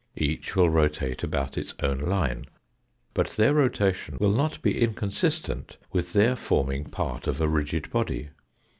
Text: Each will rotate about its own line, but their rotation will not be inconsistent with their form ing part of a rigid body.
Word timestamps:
Each 0.17 0.55
will 0.55 0.71
rotate 0.71 1.21
about 1.23 1.59
its 1.59 1.75
own 1.83 1.99
line, 1.99 2.45
but 3.13 3.27
their 3.37 3.53
rotation 3.53 4.17
will 4.19 4.31
not 4.31 4.59
be 4.63 4.81
inconsistent 4.81 5.77
with 5.91 6.13
their 6.13 6.35
form 6.35 6.71
ing 6.71 6.85
part 6.85 7.27
of 7.27 7.39
a 7.39 7.47
rigid 7.47 7.91
body. 7.91 8.29